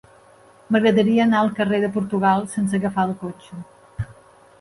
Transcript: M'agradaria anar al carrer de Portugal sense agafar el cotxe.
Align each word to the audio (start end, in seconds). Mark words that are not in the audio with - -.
M'agradaria 0.75 1.19
anar 1.25 1.41
al 1.41 1.51
carrer 1.59 1.81
de 1.83 1.89
Portugal 1.97 2.41
sense 2.55 2.79
agafar 2.79 3.05
el 3.09 3.13
cotxe. 3.25 3.61